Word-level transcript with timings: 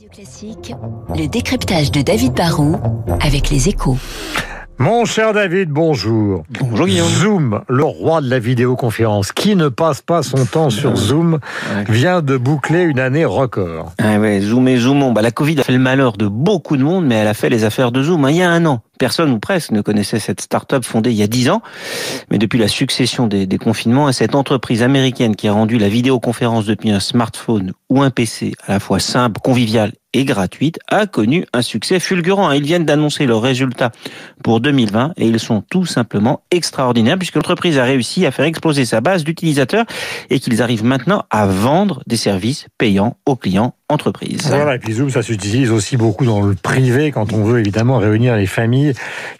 Radio 0.00 0.08
Classique, 0.14 0.74
le 1.14 1.26
décryptage 1.26 1.92
de 1.92 2.00
David 2.00 2.32
Barrault 2.32 2.80
avec 3.20 3.50
les 3.50 3.68
échos. 3.68 3.98
Mon 4.78 5.04
cher 5.04 5.34
David, 5.34 5.68
bonjour. 5.68 6.44
Bonjour 6.58 6.86
Guillaume. 6.86 7.08
Zoom, 7.08 7.60
le 7.68 7.84
roi 7.84 8.22
de 8.22 8.30
la 8.30 8.38
vidéoconférence, 8.38 9.32
qui 9.32 9.56
ne 9.56 9.68
passe 9.68 10.00
pas 10.00 10.22
son 10.22 10.46
temps 10.46 10.70
sur 10.70 10.96
Zoom, 10.96 11.38
vient 11.86 12.22
de 12.22 12.38
boucler 12.38 12.80
une 12.80 12.98
année 12.98 13.26
record. 13.26 13.92
Ah 13.98 14.18
ouais, 14.18 14.40
Zoom 14.40 14.68
et 14.68 14.78
Zoomon. 14.78 15.12
Bah, 15.12 15.20
la 15.20 15.32
Covid 15.32 15.60
a 15.60 15.64
fait 15.64 15.72
le 15.72 15.78
malheur 15.78 16.16
de 16.16 16.28
beaucoup 16.28 16.78
de 16.78 16.82
monde, 16.82 17.04
mais 17.04 17.16
elle 17.16 17.28
a 17.28 17.34
fait 17.34 17.50
les 17.50 17.64
affaires 17.64 17.92
de 17.92 18.02
Zoom 18.02 18.24
hein, 18.24 18.30
il 18.30 18.36
y 18.38 18.42
a 18.42 18.50
un 18.50 18.64
an. 18.64 18.80
Personne 19.00 19.30
ou 19.30 19.38
presque 19.38 19.70
ne 19.70 19.80
connaissait 19.80 20.18
cette 20.18 20.42
start-up 20.42 20.84
fondée 20.84 21.10
il 21.10 21.16
y 21.16 21.22
a 21.22 21.26
dix 21.26 21.48
ans. 21.48 21.62
Mais 22.30 22.36
depuis 22.36 22.58
la 22.58 22.68
succession 22.68 23.26
des, 23.26 23.48
confinements, 23.56 24.12
cette 24.12 24.34
entreprise 24.34 24.82
américaine 24.82 25.36
qui 25.36 25.48
a 25.48 25.52
rendu 25.52 25.78
la 25.78 25.88
vidéoconférence 25.88 26.66
depuis 26.66 26.90
un 26.90 27.00
smartphone 27.00 27.72
ou 27.88 28.02
un 28.02 28.10
PC 28.10 28.52
à 28.66 28.74
la 28.74 28.78
fois 28.78 29.00
simple, 29.00 29.40
convivial 29.40 29.92
et 30.12 30.26
gratuite 30.26 30.78
a 30.86 31.06
connu 31.06 31.46
un 31.54 31.62
succès 31.62 31.98
fulgurant. 31.98 32.52
Ils 32.52 32.62
viennent 32.62 32.84
d'annoncer 32.84 33.24
leurs 33.24 33.40
résultats 33.40 33.90
pour 34.44 34.60
2020 34.60 35.14
et 35.16 35.26
ils 35.26 35.40
sont 35.40 35.62
tout 35.62 35.86
simplement 35.86 36.42
extraordinaires 36.50 37.16
puisque 37.16 37.36
l'entreprise 37.36 37.78
a 37.78 37.84
réussi 37.84 38.26
à 38.26 38.30
faire 38.30 38.44
exploser 38.44 38.84
sa 38.84 39.00
base 39.00 39.24
d'utilisateurs 39.24 39.86
et 40.28 40.40
qu'ils 40.40 40.60
arrivent 40.60 40.84
maintenant 40.84 41.24
à 41.30 41.46
vendre 41.46 42.02
des 42.06 42.16
services 42.16 42.66
payants 42.76 43.16
aux 43.24 43.36
clients 43.36 43.74
entreprises. 43.90 44.46
Voilà, 44.48 44.76
et 44.76 44.78
puis 44.78 44.92
Zoom, 44.94 45.10
ça 45.10 45.22
s'utilise 45.22 45.70
aussi 45.70 45.96
beaucoup 45.96 46.24
dans 46.24 46.40
le 46.42 46.54
privé 46.54 47.10
quand 47.12 47.32
on 47.32 47.42
veut 47.44 47.60
évidemment 47.60 47.98
réunir 47.98 48.36
les 48.36 48.46
familles 48.46 48.92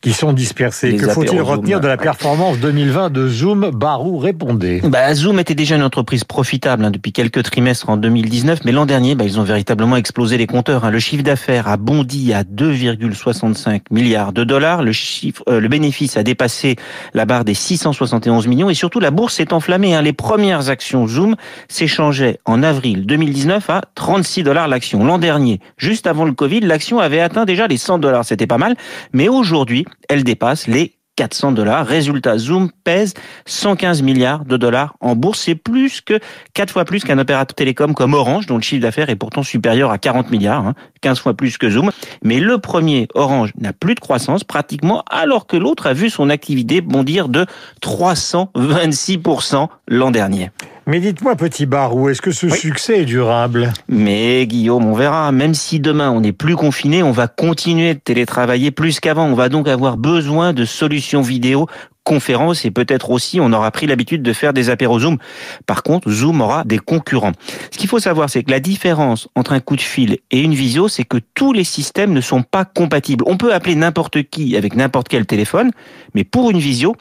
qui 0.00 0.12
sont 0.12 0.32
dispersées. 0.32 0.92
Les 0.92 0.96
que 0.98 1.08
faut-il 1.08 1.40
retenir 1.40 1.76
Zoom, 1.76 1.82
de 1.82 1.88
la 1.88 1.96
performance 1.96 2.58
2020 2.58 3.10
de 3.10 3.28
Zoom 3.28 3.70
Barou 3.72 4.18
répondez. 4.18 4.80
Bah, 4.84 5.14
Zoom 5.14 5.38
était 5.38 5.54
déjà 5.54 5.76
une 5.76 5.82
entreprise 5.82 6.24
profitable 6.24 6.84
hein, 6.84 6.90
depuis 6.90 7.12
quelques 7.12 7.42
trimestres 7.42 7.88
en 7.90 7.96
2019, 7.96 8.60
mais 8.64 8.72
l'an 8.72 8.86
dernier, 8.86 9.14
bah, 9.14 9.24
ils 9.24 9.38
ont 9.38 9.44
véritablement 9.44 9.96
explosé 9.96 10.36
les 10.38 10.46
compteurs. 10.46 10.84
hein. 10.84 10.90
Le 10.90 10.98
chiffre 10.98 11.22
d'affaires 11.22 11.68
a 11.68 11.76
bondi 11.76 12.32
à 12.32 12.42
2,65 12.44 13.82
milliards 13.90 14.32
de 14.32 14.44
dollars. 14.44 14.82
Le 14.82 14.92
chiffre, 14.92 15.42
euh, 15.48 15.60
le 15.60 15.68
bénéfice 15.68 16.16
a 16.16 16.22
dépassé 16.22 16.76
la 17.14 17.24
barre 17.24 17.44
des 17.44 17.54
671 17.54 18.46
millions, 18.46 18.70
et 18.70 18.74
surtout 18.74 19.00
la 19.00 19.10
bourse 19.10 19.34
s'est 19.34 19.52
enflammée. 19.52 19.94
hein. 19.94 20.02
Les 20.02 20.12
premières 20.12 20.68
actions 20.70 21.06
Zoom 21.06 21.36
s'échangeaient 21.68 22.38
en 22.44 22.62
avril 22.62 23.06
2019 23.06 23.70
à 23.70 23.82
36 23.94 24.37
dollars 24.42 24.68
l'action. 24.68 25.04
L'an 25.04 25.18
dernier, 25.18 25.60
juste 25.76 26.06
avant 26.06 26.24
le 26.24 26.32
Covid, 26.32 26.60
l'action 26.60 26.98
avait 26.98 27.20
atteint 27.20 27.44
déjà 27.44 27.66
les 27.66 27.76
100 27.76 27.98
dollars. 27.98 28.24
C'était 28.24 28.46
pas 28.46 28.58
mal, 28.58 28.76
mais 29.12 29.28
aujourd'hui, 29.28 29.84
elle 30.08 30.24
dépasse 30.24 30.66
les 30.66 30.98
400 31.18 31.52
dollars. 31.52 31.84
Résultat, 31.84 32.38
Zoom 32.38 32.70
pèse 32.84 33.14
115 33.46 34.02
milliards 34.02 34.44
de 34.44 34.56
dollars 34.56 34.94
en 35.00 35.16
bourse. 35.16 35.40
C'est 35.40 35.56
plus 35.56 36.00
que 36.00 36.20
quatre 36.54 36.70
fois 36.72 36.84
plus 36.84 37.02
qu'un 37.02 37.18
opérateur 37.18 37.56
télécom 37.56 37.92
comme 37.92 38.14
Orange, 38.14 38.46
dont 38.46 38.54
le 38.54 38.62
chiffre 38.62 38.82
d'affaires 38.82 39.10
est 39.10 39.16
pourtant 39.16 39.42
supérieur 39.42 39.90
à 39.90 39.98
40 39.98 40.30
milliards, 40.30 40.64
hein, 40.64 40.74
15 41.00 41.18
fois 41.18 41.34
plus 41.34 41.58
que 41.58 41.68
Zoom. 41.68 41.90
Mais 42.22 42.38
le 42.38 42.58
premier, 42.58 43.08
Orange, 43.14 43.50
n'a 43.58 43.72
plus 43.72 43.96
de 43.96 44.00
croissance 44.00 44.44
pratiquement, 44.44 45.02
alors 45.10 45.48
que 45.48 45.56
l'autre 45.56 45.88
a 45.88 45.92
vu 45.92 46.08
son 46.08 46.30
activité 46.30 46.80
bondir 46.80 47.28
de 47.28 47.46
326% 47.82 49.66
l'an 49.88 50.12
dernier. 50.12 50.50
Mais 50.90 51.00
dites-moi, 51.00 51.36
petit 51.36 51.66
Barou, 51.66 52.08
est-ce 52.08 52.22
que 52.22 52.30
ce 52.30 52.48
succès 52.48 53.02
est 53.02 53.04
durable? 53.04 53.74
Mais 53.88 54.46
Guillaume, 54.46 54.86
on 54.86 54.94
verra. 54.94 55.30
Même 55.32 55.52
si 55.52 55.80
demain 55.80 56.10
on 56.10 56.22
n'est 56.22 56.32
plus 56.32 56.56
confiné, 56.56 57.02
on 57.02 57.10
va 57.10 57.28
continuer 57.28 57.92
de 57.92 57.98
télétravailler 57.98 58.70
plus 58.70 58.98
qu'avant. 58.98 59.26
On 59.26 59.34
va 59.34 59.50
donc 59.50 59.68
avoir 59.68 59.98
besoin 59.98 60.54
de 60.54 60.64
solutions 60.64 61.20
vidéo 61.20 61.66
conférences 62.04 62.64
et 62.64 62.70
peut-être 62.70 63.10
aussi 63.10 63.38
on 63.38 63.52
aura 63.52 63.70
pris 63.70 63.86
l'habitude 63.86 64.22
de 64.22 64.32
faire 64.32 64.54
des 64.54 64.70
apéros 64.70 65.00
Zoom. 65.00 65.18
Par 65.66 65.82
contre, 65.82 66.10
Zoom 66.10 66.40
aura 66.40 66.64
des 66.64 66.78
concurrents. 66.78 67.32
Ce 67.70 67.76
qu'il 67.76 67.90
faut 67.90 67.98
savoir, 67.98 68.30
c'est 68.30 68.42
que 68.42 68.50
la 68.50 68.60
différence 68.60 69.28
entre 69.34 69.52
un 69.52 69.60
coup 69.60 69.76
de 69.76 69.82
fil 69.82 70.16
et 70.30 70.40
une 70.40 70.54
visio, 70.54 70.88
c'est 70.88 71.04
que 71.04 71.18
tous 71.34 71.52
les 71.52 71.64
systèmes 71.64 72.14
ne 72.14 72.22
sont 72.22 72.42
pas 72.42 72.64
compatibles. 72.64 73.24
On 73.26 73.36
peut 73.36 73.52
appeler 73.52 73.74
n'importe 73.74 74.22
qui 74.22 74.56
avec 74.56 74.74
n'importe 74.74 75.08
quel 75.08 75.26
téléphone, 75.26 75.70
mais 76.14 76.24
pour 76.24 76.50
une 76.50 76.58
visio, 76.58 76.96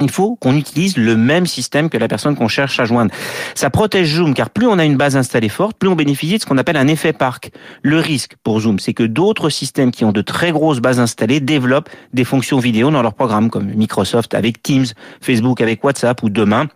il 0.00 0.10
faut 0.10 0.36
qu'on 0.36 0.56
utilise 0.56 0.96
le 0.96 1.16
même 1.16 1.46
système 1.46 1.88
que 1.88 1.98
la 1.98 2.08
personne 2.08 2.36
qu'on 2.36 2.48
cherche 2.48 2.80
à 2.80 2.84
joindre. 2.84 3.12
Ça 3.54 3.70
protège 3.70 4.16
Zoom 4.16 4.34
car 4.34 4.50
plus 4.50 4.66
on 4.66 4.78
a 4.78 4.84
une 4.84 4.96
base 4.96 5.16
installée 5.16 5.48
forte, 5.48 5.76
plus 5.78 5.88
on 5.88 5.94
bénéficie 5.94 6.36
de 6.36 6.40
ce 6.40 6.46
qu'on 6.46 6.58
appelle 6.58 6.76
un 6.76 6.88
effet 6.88 7.12
parc. 7.12 7.50
Le 7.82 7.98
risque 7.98 8.34
pour 8.42 8.60
Zoom, 8.60 8.78
c'est 8.78 8.94
que 8.94 9.04
d'autres 9.04 9.50
systèmes 9.50 9.92
qui 9.92 10.04
ont 10.04 10.12
de 10.12 10.22
très 10.22 10.52
grosses 10.52 10.80
bases 10.80 11.00
installées 11.00 11.40
développent 11.40 11.90
des 12.12 12.24
fonctions 12.24 12.58
vidéo 12.58 12.90
dans 12.90 13.02
leur 13.02 13.14
programme 13.14 13.50
comme 13.50 13.66
Microsoft 13.66 14.34
avec 14.34 14.62
Teams, 14.62 14.86
Facebook 15.20 15.60
avec 15.60 15.82
WhatsApp 15.84 16.22
ou 16.22 16.30
demain 16.30 16.68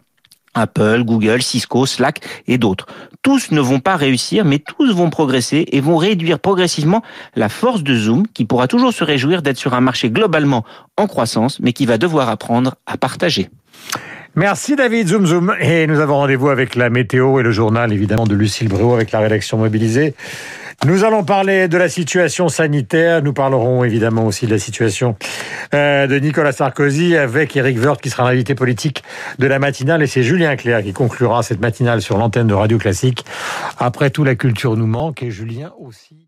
Apple, 0.54 1.04
Google, 1.04 1.42
Cisco, 1.42 1.86
Slack 1.86 2.20
et 2.46 2.58
d'autres. 2.58 2.86
Tous 3.28 3.50
ne 3.50 3.60
vont 3.60 3.78
pas 3.78 3.96
réussir, 3.96 4.46
mais 4.46 4.58
tous 4.58 4.90
vont 4.90 5.10
progresser 5.10 5.66
et 5.70 5.82
vont 5.82 5.98
réduire 5.98 6.38
progressivement 6.38 7.02
la 7.36 7.50
force 7.50 7.82
de 7.82 7.94
Zoom, 7.94 8.26
qui 8.26 8.46
pourra 8.46 8.68
toujours 8.68 8.94
se 8.94 9.04
réjouir 9.04 9.42
d'être 9.42 9.58
sur 9.58 9.74
un 9.74 9.82
marché 9.82 10.08
globalement 10.08 10.64
en 10.96 11.06
croissance, 11.06 11.60
mais 11.60 11.74
qui 11.74 11.84
va 11.84 11.98
devoir 11.98 12.30
apprendre 12.30 12.76
à 12.86 12.96
partager. 12.96 13.50
Merci 14.38 14.76
David 14.76 15.08
Zoom 15.08 15.26
Zoom. 15.26 15.56
Et 15.58 15.88
nous 15.88 15.98
avons 15.98 16.14
rendez-vous 16.14 16.48
avec 16.48 16.76
la 16.76 16.90
météo 16.90 17.40
et 17.40 17.42
le 17.42 17.50
journal 17.50 17.92
évidemment 17.92 18.24
de 18.24 18.36
Lucille 18.36 18.68
Bréau 18.68 18.94
avec 18.94 19.10
la 19.10 19.18
rédaction 19.18 19.58
mobilisée. 19.58 20.14
Nous 20.86 21.02
allons 21.02 21.24
parler 21.24 21.66
de 21.66 21.76
la 21.76 21.88
situation 21.88 22.48
sanitaire. 22.48 23.20
Nous 23.20 23.32
parlerons 23.32 23.82
évidemment 23.82 24.24
aussi 24.26 24.46
de 24.46 24.52
la 24.52 24.60
situation 24.60 25.16
euh, 25.74 26.06
de 26.06 26.20
Nicolas 26.20 26.52
Sarkozy 26.52 27.16
avec 27.16 27.56
Eric 27.56 27.78
Woerth 27.82 28.00
qui 28.00 28.10
sera 28.10 28.30
l'invité 28.30 28.54
politique 28.54 29.02
de 29.40 29.48
la 29.48 29.58
matinale. 29.58 30.04
Et 30.04 30.06
c'est 30.06 30.22
Julien 30.22 30.54
Clerc 30.54 30.84
qui 30.84 30.92
conclura 30.92 31.42
cette 31.42 31.60
matinale 31.60 32.00
sur 32.00 32.16
l'antenne 32.16 32.46
de 32.46 32.54
Radio 32.54 32.78
Classique. 32.78 33.24
Après 33.76 34.10
tout, 34.10 34.22
la 34.22 34.36
culture 34.36 34.76
nous 34.76 34.86
manque 34.86 35.24
et 35.24 35.32
Julien 35.32 35.72
aussi. 35.80 36.27